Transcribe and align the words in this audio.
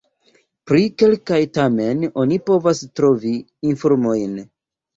Pri 0.71 0.85
kelkaj 1.01 1.39
tamen 1.59 2.01
oni 2.23 2.41
povas 2.49 2.83
trovi 3.03 3.37
informojn. 3.77 4.45